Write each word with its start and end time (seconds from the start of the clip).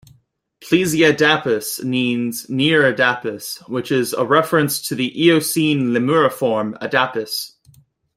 "Plesiadapis" 0.61 1.83
means 1.83 2.49
"near-Adapis", 2.49 3.57
which 3.67 3.91
is 3.91 4.13
a 4.13 4.25
reference 4.25 4.81
to 4.87 4.95
the 4.95 5.11
Eocene 5.15 5.91
lemuriform, 5.93 6.75
"Adapis". 6.81 7.51